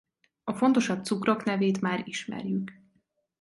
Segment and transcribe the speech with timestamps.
[0.43, 2.71] A fontosabb cukrok nevét már ismerjük.